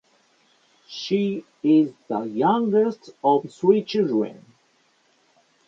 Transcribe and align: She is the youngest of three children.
She 0.87 1.45
is 1.61 1.93
the 2.07 2.21
youngest 2.23 3.11
of 3.23 3.51
three 3.53 3.83
children. 3.83 4.43